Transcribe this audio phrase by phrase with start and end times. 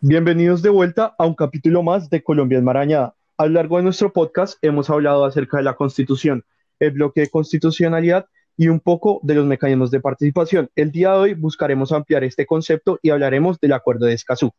[0.00, 3.14] Bienvenidos de vuelta a un capítulo más de Colombia Enmarañada.
[3.36, 6.44] A lo largo de nuestro podcast hemos hablado acerca de la Constitución,
[6.78, 10.70] el bloque de constitucionalidad y un poco de los mecanismos de participación.
[10.76, 14.52] El día de hoy buscaremos ampliar este concepto y hablaremos del Acuerdo de Escazú.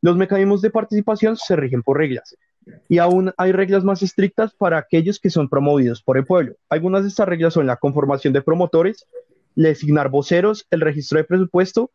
[0.00, 2.36] Los mecanismos de participación se rigen por reglas
[2.88, 6.54] y aún hay reglas más estrictas para aquellos que son promovidos por el pueblo.
[6.68, 9.06] Algunas de estas reglas son la conformación de promotores,
[9.54, 11.90] designar voceros, el registro de presupuesto,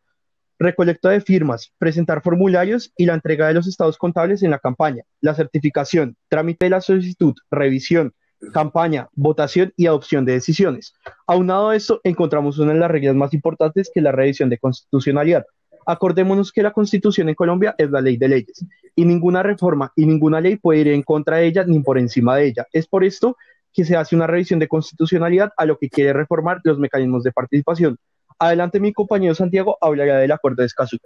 [0.58, 5.04] recolecta de firmas, presentar formularios y la entrega de los estados contables en la campaña,
[5.20, 8.12] la certificación, trámite de la solicitud, revisión,
[8.52, 10.94] campaña, votación y adopción de decisiones.
[11.26, 14.58] Aunado a esto, encontramos una de las reglas más importantes que es la revisión de
[14.58, 15.44] constitucionalidad.
[15.86, 18.64] Acordémonos que la constitución en Colombia es la ley de leyes
[18.94, 22.36] y ninguna reforma y ninguna ley puede ir en contra de ella ni por encima
[22.36, 22.66] de ella.
[22.72, 23.36] Es por esto
[23.72, 27.32] que se hace una revisión de constitucionalidad a lo que quiere reformar los mecanismos de
[27.32, 27.96] participación.
[28.38, 30.96] Adelante, mi compañero Santiago hablará del acuerdo de Escazú.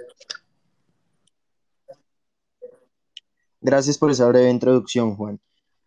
[3.60, 5.40] Gracias por esa breve introducción, Juan.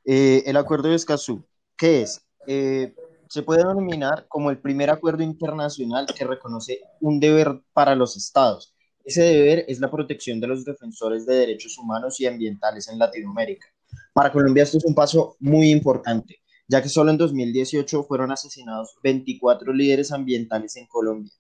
[0.06, 1.46] Eh, el acuerdo de Escazú,
[1.78, 2.26] ¿qué es?
[2.48, 2.96] Eh,
[3.28, 8.74] se puede denominar como el primer acuerdo internacional que reconoce un deber para los estados.
[9.04, 13.68] Ese deber es la protección de los defensores de derechos humanos y ambientales en Latinoamérica.
[14.14, 18.96] Para Colombia esto es un paso muy importante, ya que solo en 2018 fueron asesinados
[19.04, 21.32] 24 líderes ambientales en Colombia.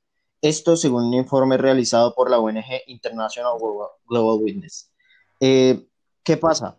[0.41, 3.53] Esto según un informe realizado por la ONG International
[4.07, 4.91] Global Witness.
[5.39, 5.87] Eh,
[6.23, 6.77] ¿Qué pasa?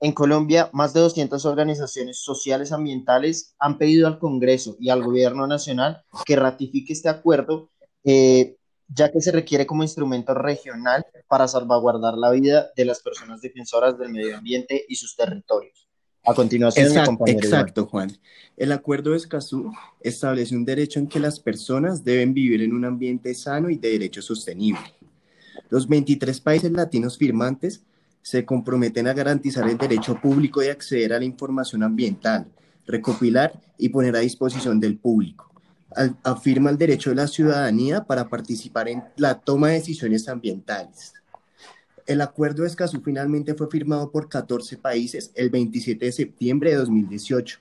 [0.00, 5.48] En Colombia, más de 200 organizaciones sociales ambientales han pedido al Congreso y al Gobierno
[5.48, 7.70] Nacional que ratifique este acuerdo,
[8.04, 13.40] eh, ya que se requiere como instrumento regional para salvaguardar la vida de las personas
[13.40, 15.87] defensoras del medio ambiente y sus territorios.
[16.28, 18.12] A continuación, exacto, exacto, Juan.
[18.54, 22.84] El Acuerdo de Escazú establece un derecho en que las personas deben vivir en un
[22.84, 24.92] ambiente sano y de derecho sostenible.
[25.70, 27.82] Los 23 países latinos firmantes
[28.20, 32.46] se comprometen a garantizar el derecho público de acceder a la información ambiental,
[32.86, 35.50] recopilar y poner a disposición del público.
[36.24, 41.14] afirma el derecho de la ciudadanía para participar en la toma de decisiones ambientales
[42.08, 46.76] el acuerdo de Escazú finalmente fue firmado por 14 países el 27 de septiembre de
[46.76, 47.60] 2018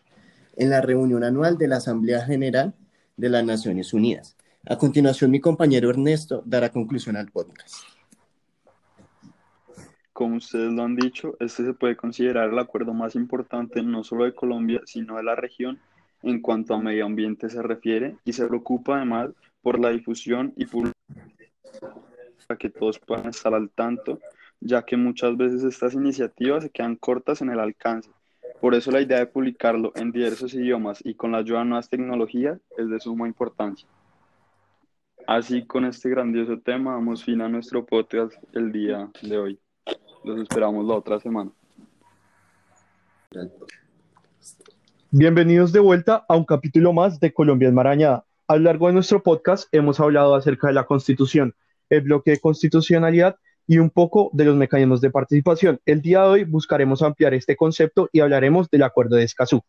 [0.55, 2.73] en la reunión anual de la Asamblea General
[3.17, 4.37] de las Naciones Unidas.
[4.65, 7.75] A continuación, mi compañero Ernesto dará conclusión al podcast.
[10.13, 14.23] Como ustedes lo han dicho, este se puede considerar el acuerdo más importante no solo
[14.23, 15.77] de Colombia, sino de la región
[16.23, 19.31] en cuanto a medio ambiente se refiere y se preocupa además
[19.61, 20.95] por la difusión y publicación
[22.47, 24.19] para que todos puedan estar al tanto
[24.59, 28.09] ya que muchas veces estas iniciativas se quedan cortas en el alcance.
[28.61, 31.89] Por eso la idea de publicarlo en diversos idiomas y con la ayuda de nuevas
[31.89, 33.87] tecnologías es de suma importancia.
[35.27, 39.59] Así con este grandioso tema damos fin a nuestro podcast el día de hoy.
[40.23, 41.51] Los esperamos la otra semana.
[45.11, 48.25] Bienvenidos de vuelta a un capítulo más de Colombia Enmarañada.
[48.47, 51.53] A lo largo de nuestro podcast hemos hablado acerca de la Constitución,
[51.89, 53.37] el bloque de constitucionalidad
[53.67, 55.79] y un poco de los mecanismos de participación.
[55.85, 59.61] El día de hoy buscaremos ampliar este concepto y hablaremos del Acuerdo de Escazú.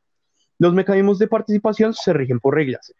[0.58, 2.94] Los mecanismos de participación se rigen por reglas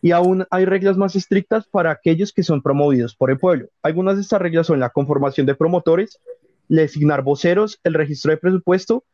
[0.00, 3.68] y aún hay reglas más estrictas para aquellos que son promovidos por el pueblo.
[3.82, 6.20] Algunas de estas reglas son la conformación de promotores,
[6.68, 9.04] designar voceros, el registro de presupuesto,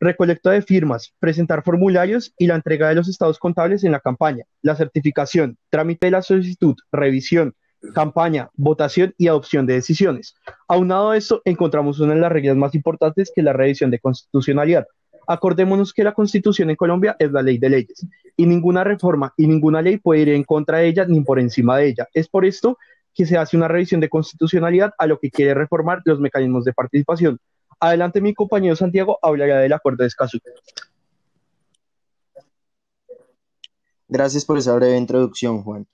[0.00, 4.44] recolecta de firmas, presentar formularios y la entrega de los estados contables en la campaña,
[4.62, 7.54] la certificación, trámite de la solicitud, revisión,
[7.94, 10.34] campaña, votación y adopción de decisiones.
[10.66, 13.98] Aunado a esto, encontramos una de las reglas más importantes que es la revisión de
[13.98, 14.86] constitucionalidad.
[15.26, 18.06] Acordémonos que la constitución en Colombia es la ley de leyes
[18.36, 21.76] y ninguna reforma y ninguna ley puede ir en contra de ella ni por encima
[21.76, 22.08] de ella.
[22.14, 22.78] Es por esto
[23.14, 26.72] que se hace una revisión de constitucionalidad a lo que quiere reformar los mecanismos de
[26.72, 27.38] participación.
[27.80, 30.38] Adelante, mi compañero Santiago hablará del acuerdo de Escazú.
[34.08, 35.86] Gracias por esa breve introducción, Juan.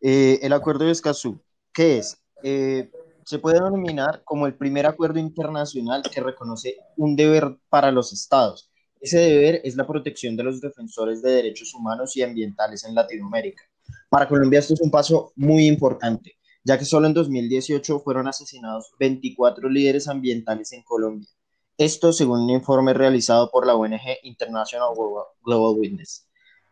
[0.00, 1.40] Eh, el acuerdo de Escazú,
[1.72, 2.22] ¿qué es?
[2.42, 2.90] Eh,
[3.24, 8.70] se puede denominar como el primer acuerdo internacional que reconoce un deber para los estados.
[9.00, 13.62] Ese deber es la protección de los defensores de derechos humanos y ambientales en Latinoamérica.
[14.08, 18.92] Para Colombia esto es un paso muy importante, ya que solo en 2018 fueron asesinados
[18.98, 21.28] 24 líderes ambientales en Colombia.
[21.78, 24.90] Esto según un informe realizado por la ONG International
[25.42, 26.26] Global Witness.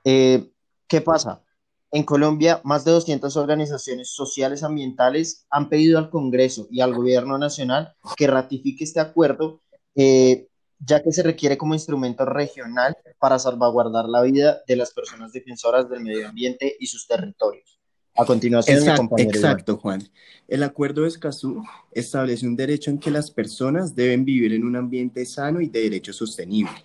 [0.04, 0.50] Eh,
[0.86, 1.42] ¿Qué pasa?
[1.90, 7.38] En Colombia, más de 200 organizaciones sociales ambientales han pedido al Congreso y al Gobierno
[7.38, 9.62] Nacional que ratifique este acuerdo,
[9.94, 10.48] eh,
[10.78, 15.88] ya que se requiere como instrumento regional para salvaguardar la vida de las personas defensoras
[15.88, 17.80] del medio ambiente y sus territorios.
[18.16, 20.02] A continuación, Exacto, mi exacto, Juan.
[20.46, 21.62] El Acuerdo de Escazú
[21.92, 25.82] establece un derecho en que las personas deben vivir en un ambiente sano y de
[25.82, 26.84] derecho sostenible.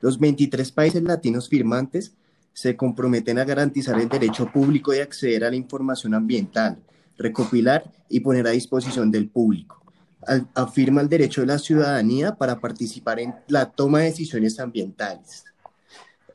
[0.00, 2.14] Los 23 países latinos firmantes
[2.58, 6.76] se comprometen a garantizar el derecho público de acceder a la información ambiental,
[7.16, 9.80] recopilar y poner a disposición del público.
[10.26, 15.44] Al- afirma el derecho de la ciudadanía para participar en la toma de decisiones ambientales.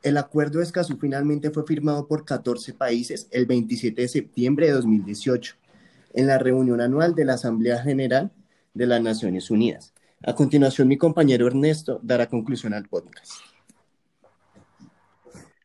[0.02, 4.72] El Acuerdo de Escazú finalmente fue firmado por 14 países el 27 de septiembre de
[4.72, 5.56] 2018
[6.14, 8.32] en la reunión anual de la Asamblea General
[8.74, 9.94] de las Naciones Unidas.
[10.26, 13.53] A continuación, mi compañero Ernesto dará conclusión al podcast.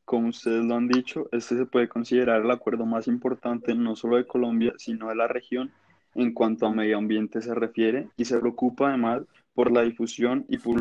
[0.08, 4.16] Como ustedes lo han dicho, este se puede considerar el acuerdo más importante no solo
[4.16, 5.70] de Colombia, sino de la región
[6.14, 10.56] en cuanto a medio ambiente se refiere y se preocupa además por la difusión y
[10.56, 10.80] para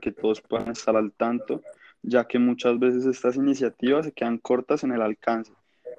[0.00, 1.60] que todos puedan estar al tanto,
[2.00, 5.52] ya que muchas veces estas iniciativas se quedan cortas en el alcance.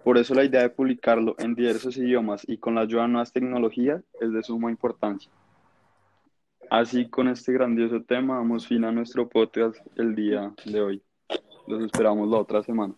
[0.06, 3.34] Por eso la idea de publicarlo en diversos idiomas y con la ayuda de nuevas
[3.34, 5.30] tecnologías es de suma importancia.
[6.70, 11.04] Así con este grandioso tema damos fin a nuestro podcast el día de hoy.
[11.70, 12.96] Los esperamos la otra semana.